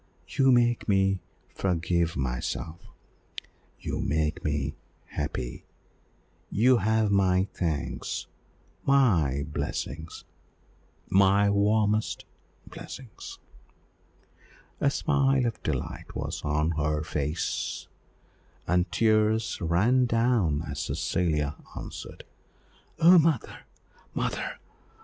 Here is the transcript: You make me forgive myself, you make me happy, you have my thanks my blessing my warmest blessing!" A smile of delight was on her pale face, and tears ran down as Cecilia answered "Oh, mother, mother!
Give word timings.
You 0.29 0.51
make 0.51 0.89
me 0.89 1.19
forgive 1.53 2.17
myself, 2.17 2.79
you 3.79 3.99
make 4.01 4.43
me 4.43 4.73
happy, 5.09 5.67
you 6.49 6.77
have 6.77 7.11
my 7.11 7.45
thanks 7.53 8.25
my 8.83 9.45
blessing 9.53 10.07
my 11.07 11.51
warmest 11.51 12.25
blessing!" 12.65 13.11
A 14.79 14.89
smile 14.89 15.45
of 15.45 15.61
delight 15.61 16.15
was 16.15 16.41
on 16.43 16.71
her 16.71 17.01
pale 17.01 17.03
face, 17.03 17.87
and 18.65 18.91
tears 18.91 19.61
ran 19.61 20.07
down 20.07 20.63
as 20.67 20.79
Cecilia 20.79 21.57
answered 21.77 22.23
"Oh, 22.97 23.19
mother, 23.19 23.65
mother! 24.15 24.55